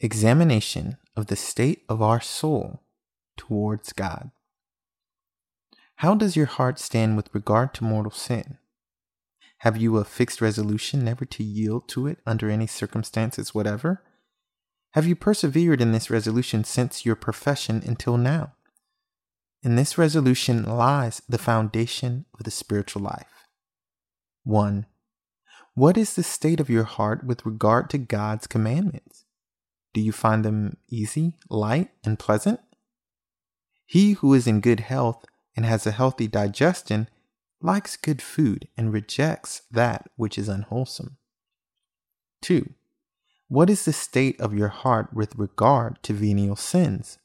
Examination 0.00 0.96
of 1.16 1.26
the 1.26 1.34
state 1.34 1.82
of 1.88 2.00
our 2.00 2.20
soul 2.20 2.84
towards 3.36 3.92
God. 3.92 4.30
How 5.96 6.14
does 6.14 6.36
your 6.36 6.46
heart 6.46 6.78
stand 6.78 7.16
with 7.16 7.34
regard 7.34 7.74
to 7.74 7.84
mortal 7.84 8.12
sin? 8.12 8.58
Have 9.62 9.76
you 9.76 9.96
a 9.96 10.04
fixed 10.04 10.40
resolution 10.40 11.04
never 11.04 11.24
to 11.24 11.42
yield 11.42 11.88
to 11.88 12.06
it 12.06 12.20
under 12.24 12.48
any 12.48 12.68
circumstances 12.68 13.56
whatever? 13.56 14.04
Have 14.92 15.04
you 15.04 15.16
persevered 15.16 15.80
in 15.80 15.90
this 15.90 16.10
resolution 16.10 16.62
since 16.62 17.04
your 17.04 17.16
profession 17.16 17.82
until 17.84 18.16
now? 18.16 18.52
In 19.64 19.74
this 19.74 19.98
resolution 19.98 20.62
lies 20.62 21.22
the 21.28 21.38
foundation 21.38 22.24
of 22.38 22.44
the 22.44 22.52
spiritual 22.52 23.02
life. 23.02 23.48
1. 24.44 24.86
What 25.74 25.98
is 25.98 26.14
the 26.14 26.22
state 26.22 26.60
of 26.60 26.70
your 26.70 26.84
heart 26.84 27.24
with 27.24 27.44
regard 27.44 27.90
to 27.90 27.98
God's 27.98 28.46
commandments? 28.46 29.24
Do 29.94 30.00
you 30.00 30.12
find 30.12 30.44
them 30.44 30.76
easy, 30.88 31.34
light, 31.48 31.90
and 32.04 32.18
pleasant? 32.18 32.60
He 33.86 34.12
who 34.12 34.34
is 34.34 34.46
in 34.46 34.60
good 34.60 34.80
health 34.80 35.24
and 35.56 35.64
has 35.64 35.86
a 35.86 35.92
healthy 35.92 36.28
digestion 36.28 37.08
likes 37.60 37.96
good 37.96 38.22
food 38.22 38.68
and 38.76 38.92
rejects 38.92 39.62
that 39.70 40.10
which 40.16 40.38
is 40.38 40.48
unwholesome. 40.48 41.16
2. 42.42 42.74
What 43.48 43.70
is 43.70 43.84
the 43.84 43.92
state 43.92 44.40
of 44.40 44.54
your 44.54 44.68
heart 44.68 45.12
with 45.12 45.36
regard 45.36 46.02
to 46.02 46.12
venial 46.12 46.54
sins? 46.54 47.18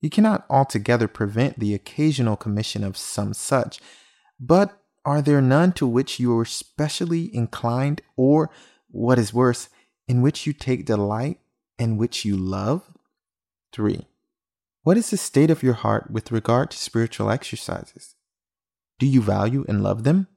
You 0.00 0.10
cannot 0.10 0.44
altogether 0.50 1.06
prevent 1.06 1.60
the 1.60 1.74
occasional 1.74 2.36
commission 2.36 2.82
of 2.82 2.96
some 2.96 3.32
such, 3.32 3.80
but 4.40 4.82
are 5.04 5.22
there 5.22 5.40
none 5.40 5.72
to 5.74 5.86
which 5.86 6.18
you 6.18 6.36
are 6.36 6.44
specially 6.44 7.34
inclined, 7.34 8.02
or, 8.16 8.50
what 8.88 9.18
is 9.18 9.32
worse, 9.32 9.68
in 10.08 10.22
which 10.22 10.44
you 10.46 10.52
take 10.52 10.84
delight 10.84 11.38
and 11.82 11.98
which 11.98 12.24
you 12.24 12.36
love? 12.36 12.88
3. 13.72 14.06
What 14.84 14.96
is 14.96 15.10
the 15.10 15.16
state 15.16 15.50
of 15.50 15.62
your 15.62 15.74
heart 15.74 16.10
with 16.10 16.32
regard 16.32 16.70
to 16.70 16.76
spiritual 16.76 17.30
exercises? 17.30 18.14
Do 18.98 19.06
you 19.06 19.20
value 19.20 19.64
and 19.68 19.82
love 19.82 20.04
them? 20.04 20.28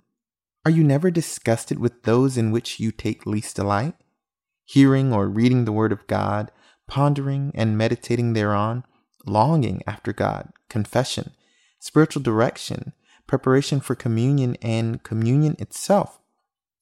Are 0.65 0.71
you 0.71 0.83
never 0.83 1.11
disgusted 1.11 1.79
with 1.79 2.03
those 2.03 2.37
in 2.37 2.51
which 2.51 2.79
you 2.79 2.91
take 2.91 3.25
least 3.25 3.55
delight? 3.55 3.93
Hearing 4.63 5.13
or 5.13 5.27
reading 5.27 5.65
the 5.65 5.71
Word 5.71 5.91
of 5.91 6.07
God, 6.07 6.51
pondering 6.87 7.51
and 7.53 7.77
meditating 7.77 8.33
thereon, 8.33 8.83
longing 9.25 9.83
after 9.85 10.11
God, 10.11 10.51
confession, 10.69 11.31
spiritual 11.79 12.23
direction, 12.23 12.93
preparation 13.27 13.79
for 13.79 13.93
communion 13.93 14.57
and 14.61 15.03
communion 15.03 15.55
itself, 15.59 16.19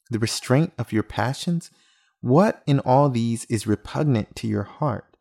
the 0.10 0.20
restraint 0.20 0.72
of 0.78 0.94
your 0.94 1.04
passions, 1.04 1.72
what 2.24 2.64
in 2.66 2.80
all 2.80 3.10
these 3.10 3.44
is 3.46 3.68
repugnant 3.68 4.34
to 4.38 4.48
your 4.48 4.64
heart? 4.64 5.18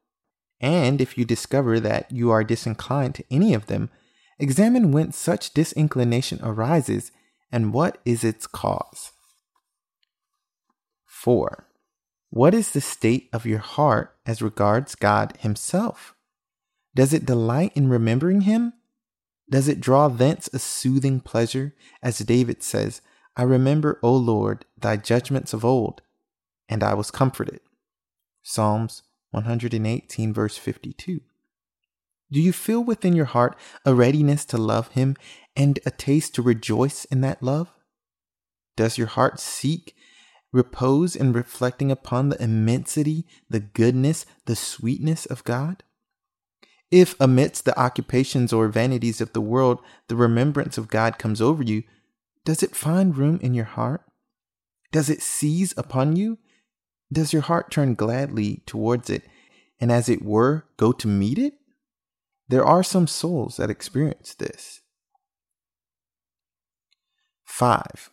And 0.61 1.01
if 1.01 1.19
you 1.19 1.25
discover 1.25 1.81
that 1.81 2.13
you 2.13 2.31
are 2.31 2.45
disinclined 2.45 3.17
to 3.17 3.25
any 3.29 3.55
of 3.55 3.67
them, 3.67 3.91
examine 4.39 4.93
whence 4.93 5.17
such 5.17 5.53
disinclination 5.53 6.39
arises 6.45 7.11
and 7.51 7.75
what 7.75 7.99
is 8.05 8.23
its 8.23 8.47
cause. 8.47 9.11
4. 11.07 11.67
What 12.31 12.55
is 12.55 12.71
the 12.71 12.81
state 12.81 13.29
of 13.33 13.47
your 13.47 13.59
heart 13.59 14.15
as 14.25 14.41
regards 14.41 14.95
God 14.95 15.37
Himself? 15.41 16.15
Does 16.95 17.13
it 17.13 17.27
delight 17.27 17.73
in 17.75 17.89
remembering 17.89 18.43
Him? 18.43 18.75
Does 19.51 19.67
it 19.67 19.81
draw 19.81 20.07
thence 20.07 20.49
a 20.53 20.61
soothing 20.61 21.19
pleasure, 21.19 21.75
as 22.01 22.19
David 22.19 22.63
says, 22.63 23.03
I 23.37 23.43
remember, 23.43 23.99
O 24.05 24.15
Lord, 24.15 24.67
thy 24.79 24.99
judgments 24.99 25.53
of 25.53 25.65
old, 25.65 26.01
and 26.73 26.83
I 26.83 26.95
was 26.95 27.11
comforted? 27.11 27.61
Psalms 28.43 29.03
118, 29.31 30.33
verse 30.33 30.57
52. 30.57 31.21
Do 32.31 32.41
you 32.41 32.53
feel 32.53 32.83
within 32.83 33.13
your 33.13 33.27
heart 33.27 33.59
a 33.85 33.95
readiness 33.95 34.47
to 34.47 34.57
love 34.57 34.89
Him 34.93 35.17
and 35.55 35.79
a 35.85 35.91
taste 35.91 36.35
to 36.37 36.43
rejoice 36.43 37.05
in 37.05 37.21
that 37.21 37.43
love? 37.43 37.71
Does 38.75 38.97
your 38.97 39.07
heart 39.07 39.39
seek 39.39 39.95
repose 40.51 41.15
in 41.15 41.35
reflecting 41.35 41.91
upon 41.91 42.31
the 42.31 42.43
immensity, 42.43 43.27
the 43.51 43.61
goodness, 43.61 44.25
the 44.47 44.57
sweetness 44.57 45.27
of 45.27 45.45
God? 45.45 45.83
If 46.91 47.21
amidst 47.21 47.67
the 47.67 47.79
occupations 47.79 48.51
or 48.51 48.69
vanities 48.69 49.21
of 49.21 49.35
the 49.35 49.43
world 49.43 49.81
the 50.09 50.17
remembrance 50.17 50.79
of 50.79 50.89
God 50.89 51.19
comes 51.19 51.43
over 51.43 51.63
you, 51.63 51.83
does 52.47 52.63
it 52.63 52.75
find 52.75 53.17
room 53.17 53.39
in 53.43 53.53
your 53.53 53.67
heart? 53.67 54.05
Does 54.91 55.11
it 55.11 55.21
seize 55.21 55.75
upon 55.77 56.17
you 56.17 56.39
does 57.13 57.33
your 57.33 57.43
heart 57.43 57.71
turn 57.71 57.95
gladly 57.95 58.63
towards 58.67 59.11
it 59.11 59.25
and, 59.81 59.93
as 59.93 60.09
it 60.09 60.23
were, 60.23 60.65
go 60.77 60.93
to 60.93 61.09
meet 61.09 61.39
it? 61.39 61.55
There 62.49 62.65
are 62.65 62.83
some 62.83 63.07
souls 63.07 63.57
that 63.57 63.71
experience 63.71 64.35
this. 64.35 64.81
5. 67.45 68.11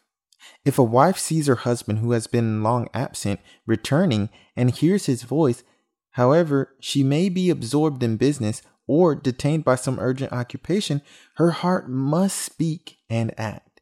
If 0.65 0.77
a 0.77 0.83
wife 0.83 1.17
sees 1.17 1.47
her 1.47 1.55
husband 1.55 1.99
who 1.99 2.11
has 2.11 2.27
been 2.27 2.63
long 2.63 2.87
absent 2.93 3.39
returning 3.65 4.29
and 4.55 4.71
hears 4.71 5.05
his 5.05 5.23
voice, 5.23 5.63
however, 6.11 6.75
she 6.79 7.03
may 7.03 7.29
be 7.29 7.49
absorbed 7.49 8.03
in 8.03 8.17
business 8.17 8.61
or 8.87 9.15
detained 9.15 9.63
by 9.63 9.75
some 9.75 9.99
urgent 9.99 10.33
occupation, 10.33 11.01
her 11.35 11.51
heart 11.51 11.89
must 11.89 12.37
speak 12.37 12.97
and 13.09 13.37
act. 13.39 13.81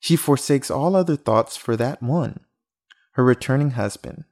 She 0.00 0.16
forsakes 0.16 0.70
all 0.70 0.96
other 0.96 1.16
thoughts 1.16 1.56
for 1.56 1.76
that 1.76 2.02
one 2.02 2.40
her 3.12 3.24
returning 3.24 3.72
husband. 3.72 4.24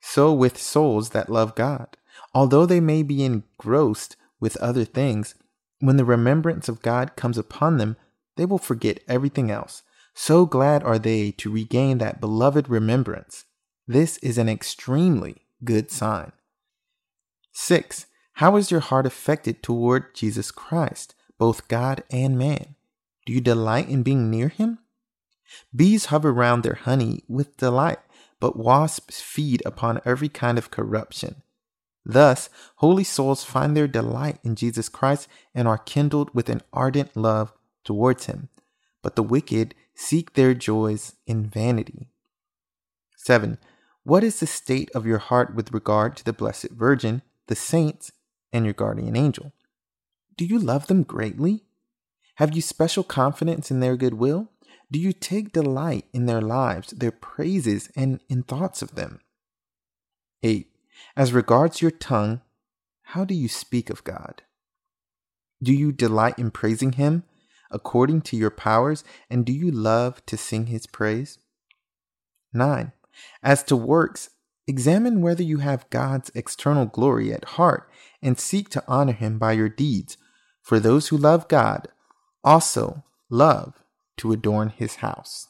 So 0.00 0.32
with 0.32 0.58
souls 0.58 1.10
that 1.10 1.30
love 1.30 1.54
God. 1.54 1.96
Although 2.32 2.66
they 2.66 2.80
may 2.80 3.02
be 3.02 3.24
engrossed 3.24 4.16
with 4.38 4.56
other 4.58 4.84
things, 4.84 5.34
when 5.80 5.96
the 5.96 6.04
remembrance 6.04 6.68
of 6.68 6.82
God 6.82 7.16
comes 7.16 7.38
upon 7.38 7.78
them, 7.78 7.96
they 8.36 8.44
will 8.44 8.58
forget 8.58 9.00
everything 9.08 9.50
else. 9.50 9.82
So 10.14 10.46
glad 10.46 10.82
are 10.84 10.98
they 10.98 11.32
to 11.32 11.50
regain 11.50 11.98
that 11.98 12.20
beloved 12.20 12.68
remembrance. 12.68 13.46
This 13.86 14.16
is 14.18 14.38
an 14.38 14.48
extremely 14.48 15.42
good 15.64 15.90
sign. 15.90 16.32
6. 17.52 18.06
How 18.34 18.56
is 18.56 18.70
your 18.70 18.80
heart 18.80 19.06
affected 19.06 19.62
toward 19.62 20.14
Jesus 20.14 20.50
Christ, 20.50 21.14
both 21.38 21.68
God 21.68 22.02
and 22.10 22.38
man? 22.38 22.74
Do 23.26 23.32
you 23.32 23.40
delight 23.40 23.88
in 23.88 24.02
being 24.02 24.30
near 24.30 24.48
him? 24.48 24.78
Bees 25.74 26.06
hover 26.06 26.32
round 26.32 26.62
their 26.62 26.74
honey 26.74 27.22
with 27.28 27.56
delight, 27.56 27.98
but 28.40 28.56
wasps 28.56 29.20
feed 29.20 29.62
upon 29.64 30.00
every 30.04 30.28
kind 30.28 30.58
of 30.58 30.70
corruption. 30.70 31.42
Thus, 32.04 32.50
holy 32.76 33.04
souls 33.04 33.44
find 33.44 33.76
their 33.76 33.88
delight 33.88 34.38
in 34.44 34.56
Jesus 34.56 34.88
Christ 34.88 35.26
and 35.54 35.66
are 35.66 35.78
kindled 35.78 36.34
with 36.34 36.48
an 36.50 36.60
ardent 36.72 37.16
love 37.16 37.52
towards 37.82 38.26
him. 38.26 38.48
But 39.02 39.16
the 39.16 39.22
wicked 39.22 39.74
seek 39.94 40.34
their 40.34 40.54
joys 40.54 41.14
in 41.26 41.46
vanity. 41.46 42.08
7. 43.16 43.58
What 44.02 44.22
is 44.22 44.40
the 44.40 44.46
state 44.46 44.90
of 44.94 45.06
your 45.06 45.18
heart 45.18 45.54
with 45.54 45.72
regard 45.72 46.16
to 46.18 46.24
the 46.24 46.34
Blessed 46.34 46.70
Virgin, 46.70 47.22
the 47.46 47.56
saints, 47.56 48.12
and 48.52 48.66
your 48.66 48.74
guardian 48.74 49.16
angel? 49.16 49.52
Do 50.36 50.44
you 50.44 50.58
love 50.58 50.88
them 50.88 51.04
greatly? 51.04 51.64
Have 52.34 52.54
you 52.54 52.60
special 52.60 53.04
confidence 53.04 53.70
in 53.70 53.80
their 53.80 53.96
goodwill? 53.96 54.50
Do 54.94 55.00
you 55.00 55.12
take 55.12 55.52
delight 55.52 56.04
in 56.12 56.26
their 56.26 56.40
lives, 56.40 56.90
their 56.90 57.10
praises, 57.10 57.90
and 57.96 58.20
in 58.28 58.44
thoughts 58.44 58.80
of 58.80 58.94
them? 58.94 59.18
8. 60.44 60.68
As 61.16 61.32
regards 61.32 61.82
your 61.82 61.90
tongue, 61.90 62.42
how 63.02 63.24
do 63.24 63.34
you 63.34 63.48
speak 63.48 63.90
of 63.90 64.04
God? 64.04 64.42
Do 65.60 65.72
you 65.72 65.90
delight 65.90 66.38
in 66.38 66.52
praising 66.52 66.92
Him 66.92 67.24
according 67.72 68.20
to 68.20 68.36
your 68.36 68.52
powers, 68.52 69.02
and 69.28 69.44
do 69.44 69.52
you 69.52 69.68
love 69.72 70.24
to 70.26 70.36
sing 70.36 70.66
His 70.66 70.86
praise? 70.86 71.38
9. 72.52 72.92
As 73.42 73.64
to 73.64 73.74
works, 73.74 74.30
examine 74.68 75.20
whether 75.20 75.42
you 75.42 75.58
have 75.58 75.90
God's 75.90 76.30
external 76.36 76.86
glory 76.86 77.32
at 77.32 77.56
heart 77.58 77.90
and 78.22 78.38
seek 78.38 78.68
to 78.68 78.84
honor 78.86 79.10
Him 79.14 79.40
by 79.40 79.54
your 79.54 79.68
deeds, 79.68 80.16
for 80.62 80.78
those 80.78 81.08
who 81.08 81.16
love 81.16 81.48
God 81.48 81.88
also 82.44 83.02
love 83.28 83.83
to 84.18 84.32
adorn 84.32 84.70
his 84.70 84.96
house. 84.96 85.48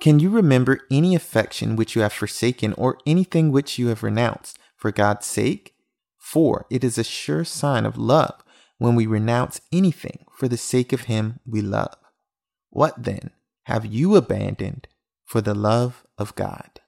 Can 0.00 0.18
you 0.18 0.30
remember 0.30 0.80
any 0.90 1.14
affection 1.14 1.76
which 1.76 1.94
you 1.94 2.02
have 2.02 2.12
forsaken 2.12 2.72
or 2.74 2.98
anything 3.06 3.52
which 3.52 3.78
you 3.78 3.88
have 3.88 4.02
renounced 4.02 4.58
for 4.76 4.90
God's 4.90 5.26
sake? 5.26 5.74
For 6.18 6.66
it 6.70 6.82
is 6.82 6.96
a 6.96 7.04
sure 7.04 7.44
sign 7.44 7.84
of 7.84 7.98
love 7.98 8.42
when 8.78 8.94
we 8.94 9.06
renounce 9.06 9.60
anything 9.70 10.24
for 10.32 10.48
the 10.48 10.56
sake 10.56 10.92
of 10.94 11.02
him 11.02 11.40
we 11.44 11.60
love. 11.60 11.94
What 12.70 13.02
then 13.02 13.30
have 13.64 13.84
you 13.84 14.16
abandoned 14.16 14.88
for 15.26 15.42
the 15.42 15.54
love 15.54 16.06
of 16.16 16.34
God? 16.34 16.80